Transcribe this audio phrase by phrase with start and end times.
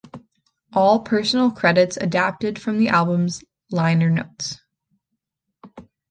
[0.73, 4.59] All personnel credits adapted from the album's liner notes.